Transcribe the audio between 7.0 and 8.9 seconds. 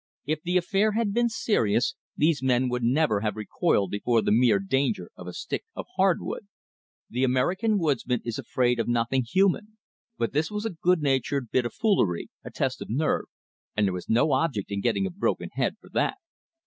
The American woodsman is afraid of